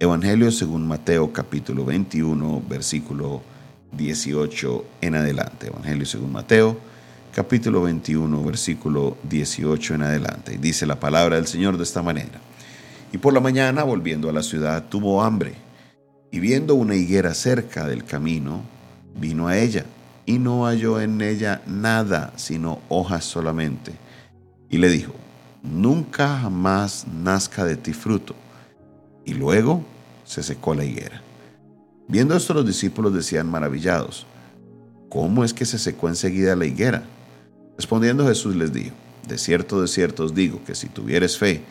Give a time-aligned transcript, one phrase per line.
[0.00, 3.42] Evangelio según Mateo capítulo 21, versículo
[3.92, 5.68] 18 en adelante.
[5.68, 6.76] Evangelio según Mateo
[7.32, 10.58] capítulo 21, versículo 18 en adelante.
[10.60, 12.40] Dice la palabra del Señor de esta manera.
[13.12, 15.54] Y por la mañana, volviendo a la ciudad, tuvo hambre.
[16.32, 18.62] Y viendo una higuera cerca del camino,
[19.16, 19.84] vino a ella,
[20.26, 23.92] y no halló en ella nada, sino hojas solamente.
[24.68, 25.14] Y le dijo,
[25.62, 28.34] nunca jamás nazca de ti fruto.
[29.24, 29.84] Y luego
[30.24, 31.22] se secó la higuera.
[32.08, 34.26] Viendo esto los discípulos decían maravillados,
[35.08, 37.04] ¿cómo es que se secó enseguida la higuera?
[37.76, 38.94] Respondiendo Jesús les dijo,
[39.26, 41.62] de cierto, de cierto os digo que si tuvieres fe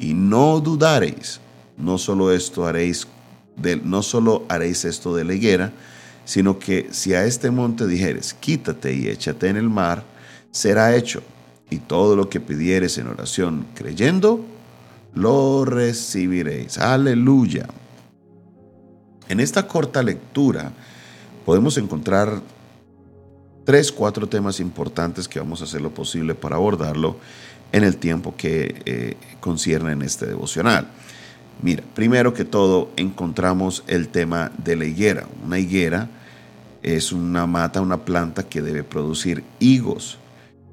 [0.00, 1.40] y no dudareis,
[1.76, 3.06] no solo esto haréis,
[3.84, 5.72] no solo haréis esto de la higuera,
[6.24, 10.04] sino que si a este monte dijeres, quítate y échate en el mar,
[10.50, 11.22] será hecho,
[11.70, 14.44] y todo lo que pidieres en oración creyendo,
[15.14, 16.78] lo recibiréis.
[16.78, 17.66] Aleluya.
[19.28, 20.72] En esta corta lectura
[21.44, 22.40] podemos encontrar
[23.64, 27.16] tres, cuatro temas importantes que vamos a hacer lo posible para abordarlo
[27.72, 30.88] en el tiempo que eh, concierne en este devocional.
[31.62, 35.26] Mira, primero que todo encontramos el tema de la higuera.
[35.44, 36.08] Una higuera
[36.82, 40.18] es una mata, una planta que debe producir higos.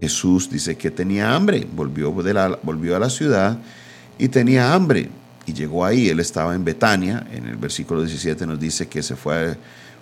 [0.00, 3.58] Jesús dice que tenía hambre, volvió, de la, volvió a la ciudad
[4.20, 5.08] y tenía hambre
[5.46, 6.08] y llegó ahí.
[6.08, 9.56] Él estaba en Betania, en el versículo 17 nos dice que se fue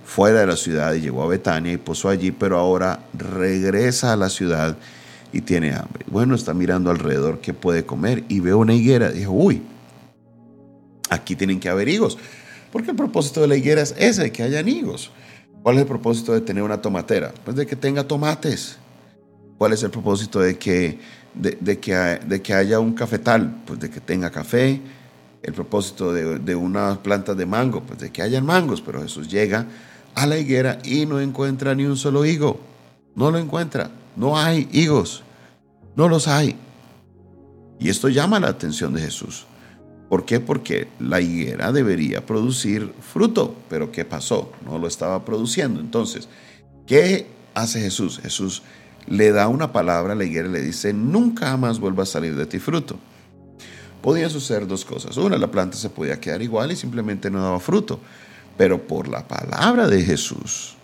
[0.05, 4.17] fuera de la ciudad y llegó a Betania y posó allí, pero ahora regresa a
[4.17, 4.77] la ciudad
[5.33, 6.05] y tiene hambre.
[6.11, 9.13] Bueno, está mirando alrededor qué puede comer y ve una higuera.
[9.13, 9.63] Dijo, uy,
[11.11, 12.19] aquí tienen que haber higos,
[12.73, 15.13] porque el propósito de la higuera es ese, que haya higos.
[15.63, 17.33] ¿Cuál es el propósito de tener una tomatera?
[17.45, 18.79] Pues de que tenga tomates.
[19.59, 21.01] ¿Cuál es el propósito de que,
[21.35, 23.63] de, que, de que haya un cafetal?
[23.67, 24.81] Pues de que tenga café.
[25.43, 28.81] El propósito de, de unas plantas de mango, pues de que hayan mangos.
[28.81, 29.67] Pero Jesús llega
[30.15, 32.61] a la higuera y no encuentra ni un solo higo.
[33.17, 33.91] No lo encuentra.
[34.15, 35.25] No hay higos.
[35.97, 36.57] No los hay.
[37.81, 39.47] Y esto llama la atención de Jesús.
[40.09, 40.39] ¿Por qué?
[40.39, 43.57] Porque la higuera debería producir fruto.
[43.69, 44.53] Pero ¿qué pasó?
[44.65, 45.81] No lo estaba produciendo.
[45.81, 46.29] Entonces,
[46.87, 48.21] ¿qué hace Jesús?
[48.23, 48.63] Jesús
[49.09, 52.37] le da una palabra a la higuera y le dice, nunca más vuelva a salir
[52.37, 52.99] de ti fruto.
[54.03, 55.17] Podían suceder dos cosas.
[55.17, 58.01] Una, la planta se podía quedar igual y simplemente no daba fruto.
[58.57, 60.77] Pero por la palabra de Jesús,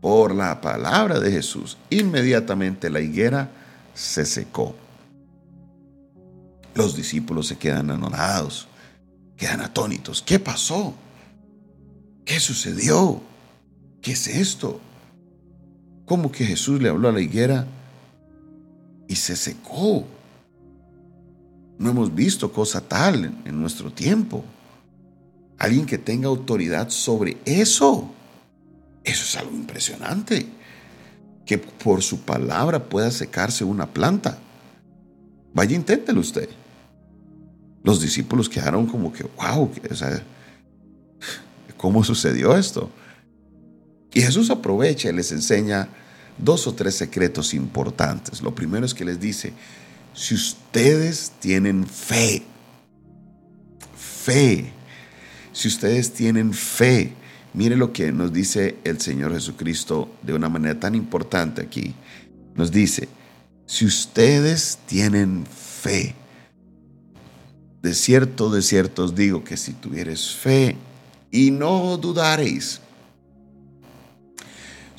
[0.00, 3.50] por la palabra de Jesús, inmediatamente la higuera
[3.94, 4.74] se secó.
[6.74, 8.68] Los discípulos se quedan anonadados,
[9.36, 10.22] quedan atónitos.
[10.22, 10.94] ¿Qué pasó?
[12.24, 13.20] ¿Qué sucedió?
[14.00, 14.80] ¿Qué es esto?
[16.10, 17.68] ¿Cómo que Jesús le habló a la higuera
[19.06, 20.04] y se secó?
[21.78, 24.44] No hemos visto cosa tal en nuestro tiempo.
[25.56, 28.10] Alguien que tenga autoridad sobre eso.
[29.04, 30.48] Eso es algo impresionante.
[31.46, 34.36] Que por su palabra pueda secarse una planta.
[35.54, 36.48] Vaya, inténtelo usted.
[37.84, 39.70] Los discípulos quedaron como que, wow,
[41.76, 42.90] ¿cómo sucedió esto?
[44.12, 45.88] Y Jesús aprovecha y les enseña
[46.38, 48.42] dos o tres secretos importantes.
[48.42, 49.52] Lo primero es que les dice,
[50.14, 52.42] si ustedes tienen fe,
[53.96, 54.72] fe,
[55.52, 57.12] si ustedes tienen fe,
[57.54, 61.94] mire lo que nos dice el Señor Jesucristo de una manera tan importante aquí.
[62.54, 63.08] Nos dice,
[63.66, 66.14] si ustedes tienen fe,
[67.82, 70.76] de cierto, de cierto os digo que si tuvieres fe
[71.30, 72.80] y no dudaréis,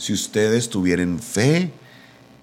[0.02, 1.72] si ustedes tuvieran fe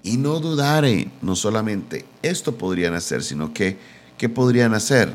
[0.01, 3.77] y no dudaren, no solamente esto podrían hacer, sino que,
[4.17, 5.13] ¿qué podrían hacer?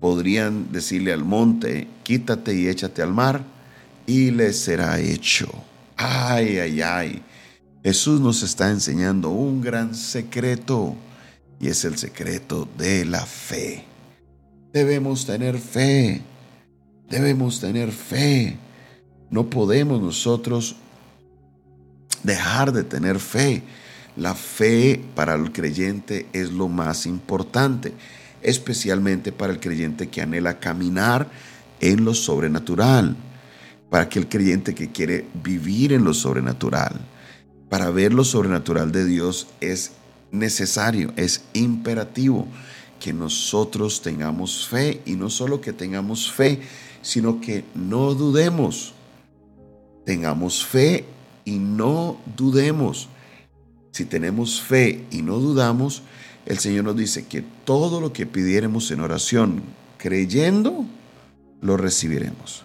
[0.00, 3.44] podrían decirle al monte, quítate y échate al mar,
[4.06, 5.48] y les será hecho.
[5.96, 7.22] Ay, ay, ay.
[7.84, 10.96] Jesús nos está enseñando un gran secreto,
[11.60, 13.84] y es el secreto de la fe.
[14.72, 16.22] Debemos tener fe,
[17.08, 18.56] debemos tener fe.
[19.28, 20.76] No podemos nosotros
[22.22, 23.62] dejar de tener fe.
[24.16, 27.94] La fe para el creyente es lo más importante
[28.42, 31.28] especialmente para el creyente que anhela caminar
[31.80, 33.16] en lo sobrenatural,
[33.88, 37.00] para aquel creyente que quiere vivir en lo sobrenatural.
[37.68, 39.92] Para ver lo sobrenatural de Dios es
[40.30, 42.46] necesario, es imperativo
[42.98, 46.60] que nosotros tengamos fe y no solo que tengamos fe,
[47.02, 48.94] sino que no dudemos.
[50.04, 51.04] Tengamos fe
[51.50, 53.08] y no dudemos.
[53.90, 56.02] Si tenemos fe y no dudamos,
[56.46, 59.62] el Señor nos dice que todo lo que pidiéramos en oración,
[59.98, 60.84] creyendo,
[61.60, 62.62] lo recibiremos.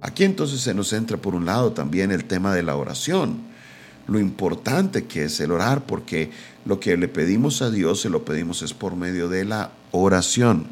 [0.00, 3.38] Aquí entonces se nos entra por un lado también el tema de la oración,
[4.06, 6.30] lo importante que es el orar, porque
[6.64, 10.66] lo que le pedimos a Dios se lo pedimos es por medio de la oración.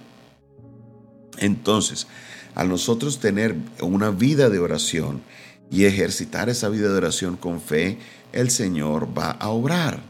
[1.39, 2.07] Entonces,
[2.55, 5.23] al nosotros tener una vida de oración
[5.71, 7.99] y ejercitar esa vida de oración con fe,
[8.33, 10.01] el Señor va a obrar,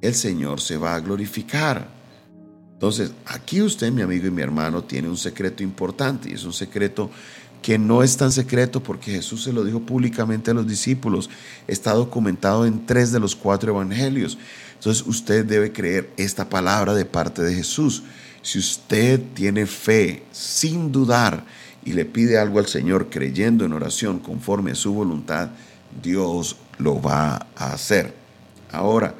[0.00, 1.88] el Señor se va a glorificar.
[2.74, 6.52] Entonces, aquí usted, mi amigo y mi hermano, tiene un secreto importante y es un
[6.52, 7.10] secreto
[7.62, 11.28] que no es tan secreto porque Jesús se lo dijo públicamente a los discípulos.
[11.66, 14.38] Está documentado en tres de los cuatro evangelios.
[14.74, 18.04] Entonces usted debe creer esta palabra de parte de Jesús.
[18.42, 21.44] Si usted tiene fe sin dudar
[21.84, 25.50] y le pide algo al Señor creyendo en oración conforme a su voluntad,
[26.02, 28.14] Dios lo va a hacer.
[28.70, 29.14] Ahora,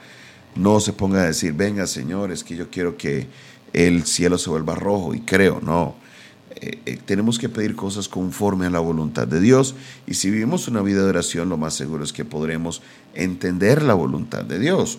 [0.55, 3.26] no se ponga a decir, venga Señor, es que yo quiero que
[3.72, 5.96] el cielo se vuelva rojo y creo, no.
[6.60, 9.76] Eh, eh, tenemos que pedir cosas conforme a la voluntad de Dios
[10.06, 12.82] y si vivimos una vida de oración, lo más seguro es que podremos
[13.14, 14.99] entender la voluntad de Dios.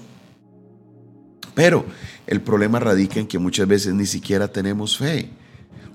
[1.55, 1.83] Pero
[2.27, 5.29] el problema radica en que muchas veces ni siquiera tenemos fe.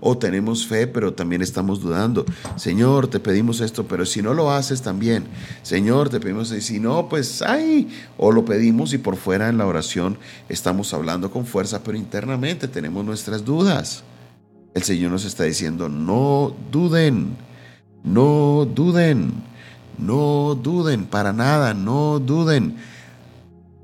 [0.07, 2.27] O tenemos fe, pero también estamos dudando.
[2.57, 5.25] Señor, te pedimos esto, pero si no lo haces también.
[5.63, 7.89] Señor, te pedimos, y si no, pues ay.
[8.19, 10.19] O lo pedimos y por fuera en la oración
[10.51, 14.05] estamos hablando con fuerza, pero internamente tenemos nuestras dudas.
[14.75, 17.39] El Señor nos está diciendo, no duden,
[18.03, 19.33] no duden,
[19.97, 22.77] no duden, para nada, no duden.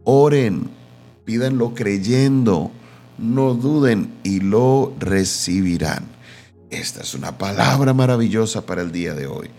[0.05, 0.69] Oren,
[1.25, 2.73] pídanlo creyendo,
[3.21, 6.05] no duden y lo recibirán.
[6.71, 9.51] Esta es una palabra maravillosa para el día de hoy,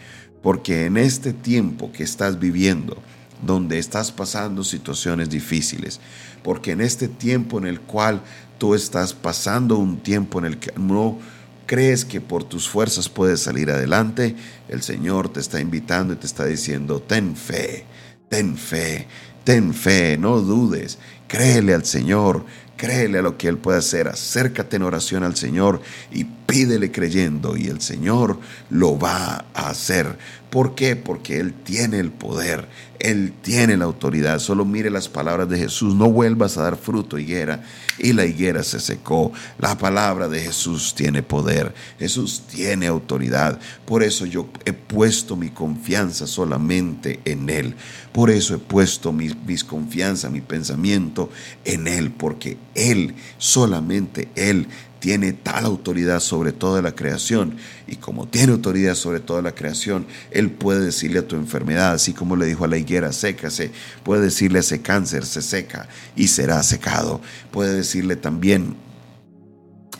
[0.41, 2.97] porque en este tiempo que estás viviendo,
[3.45, 5.99] donde estás pasando situaciones difíciles,
[6.43, 8.21] porque en este tiempo en el cual
[8.57, 11.19] tú estás pasando un tiempo en el que no
[11.65, 14.35] crees que por tus fuerzas puedes salir adelante,
[14.67, 17.85] el Señor te está invitando y te está diciendo, ten fe,
[18.29, 19.07] ten fe,
[19.43, 20.97] ten fe, no dudes,
[21.31, 22.43] créele al Señor,
[22.75, 25.81] créele a lo que Él puede hacer, acércate en oración al Señor
[26.11, 28.37] y pídele creyendo y el Señor
[28.69, 30.17] lo va hacer.
[30.49, 30.97] ¿Por qué?
[30.97, 32.67] Porque Él tiene el poder,
[32.99, 34.39] Él tiene la autoridad.
[34.39, 37.63] Solo mire las palabras de Jesús, no vuelvas a dar fruto higuera.
[37.97, 39.31] Y la higuera se secó.
[39.59, 43.59] La palabra de Jesús tiene poder, Jesús tiene autoridad.
[43.85, 47.75] Por eso yo he puesto mi confianza solamente en Él.
[48.11, 51.29] Por eso he puesto mi, mis confianza, mi pensamiento
[51.63, 54.67] en Él, porque Él, solamente Él,
[55.01, 57.57] tiene tal autoridad sobre toda la creación
[57.87, 62.13] y como tiene autoridad sobre toda la creación, Él puede decirle a tu enfermedad, así
[62.13, 63.71] como le dijo a la higuera, sécase,
[64.03, 67.19] puede decirle a ese cáncer, se seca y será secado,
[67.49, 68.75] puede decirle también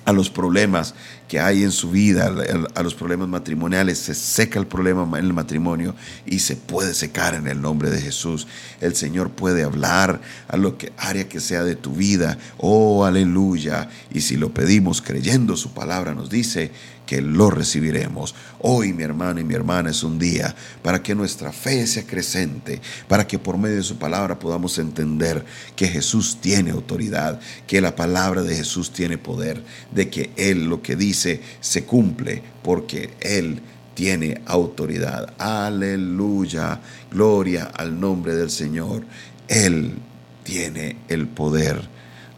[0.06, 0.96] a los problemas
[1.28, 2.34] que hay en su vida,
[2.76, 5.96] a los problemas matrimoniales, se seca el problema en el matrimonio
[6.26, 8.48] y se puede secar en el nombre de Jesús.
[8.82, 12.38] El Señor puede hablar a lo que área que sea de tu vida.
[12.58, 13.90] Oh, aleluya.
[14.14, 16.72] Y si lo pedimos creyendo su palabra nos dice
[17.12, 18.36] que lo recibiremos.
[18.60, 22.80] Hoy, mi hermano y mi hermana, es un día para que nuestra fe sea creciente,
[23.10, 25.44] para que por medio de su palabra podamos entender
[25.76, 30.82] que Jesús tiene autoridad, que la palabra de Jesús tiene poder, de que Él lo
[30.82, 33.62] que dice se cumple, porque Él
[33.94, 35.34] tiene autoridad.
[35.38, 36.80] Aleluya,
[37.12, 39.04] gloria al nombre del Señor.
[39.48, 39.96] Él
[40.44, 41.82] tiene el poder.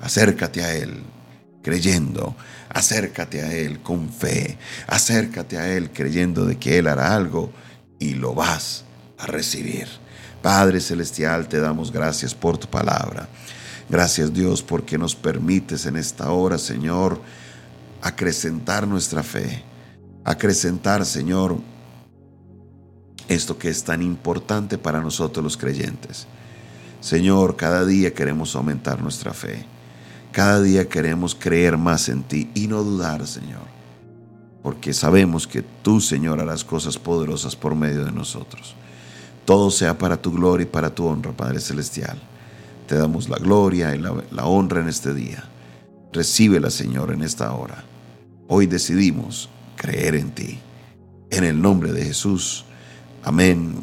[0.01, 1.01] Acércate a Él
[1.62, 2.36] creyendo.
[2.69, 4.57] Acércate a Él con fe.
[4.88, 7.51] Acércate a Él creyendo de que Él hará algo
[8.00, 8.83] y lo vas
[9.17, 9.88] a recibir.
[10.41, 13.29] Padre Celestial, te damos gracias por tu palabra.
[13.89, 17.22] Gracias Dios porque nos permites en esta hora, Señor,
[18.03, 19.63] acrecentar nuestra fe.
[20.25, 21.57] Acrecentar, Señor,
[23.27, 26.27] esto que es tan importante para nosotros los creyentes.
[27.00, 29.65] Señor, cada día queremos aumentar nuestra fe.
[30.31, 33.62] Cada día queremos creer más en ti y no dudar, Señor,
[34.63, 38.75] porque sabemos que tú, Señor, harás cosas poderosas por medio de nosotros.
[39.45, 42.17] Todo sea para tu gloria y para tu honra, Padre Celestial.
[42.88, 45.43] Te damos la gloria y la, honra en este día.
[46.12, 47.83] Recíbela, Señor, en esta hora.
[48.55, 50.60] Hoy decidimos creer en ti.
[51.31, 52.65] En el nombre de Jesús.
[53.24, 53.74] Amén,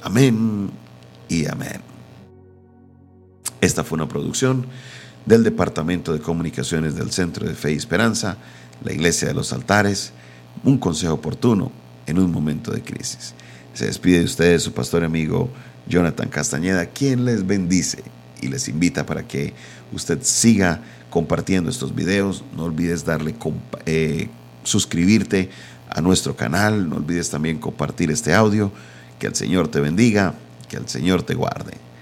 [0.00, 0.70] amén
[1.28, 1.82] y amén.
[3.60, 4.64] Esta fue una producción
[5.26, 8.38] del Departamento de Comunicaciones del Centro de Fe y Esperanza,
[8.82, 10.14] la Iglesia de los Altares,
[10.64, 11.70] un consejo oportuno
[12.06, 13.34] en un momento de crisis.
[13.74, 15.50] Se despide de ustedes su pastor amigo
[15.86, 18.02] Jonathan Castañeda, quien les bendice
[18.40, 19.52] y les invita para que
[19.92, 20.80] usted siga
[21.16, 22.44] compartiendo estos videos.
[22.54, 23.34] No olvides darle
[23.86, 24.28] eh,
[24.64, 25.48] suscribirte
[25.88, 26.90] a nuestro canal.
[26.90, 28.70] No olvides también compartir este audio.
[29.18, 30.34] Que el Señor te bendiga,
[30.68, 31.85] que el Señor te guarde.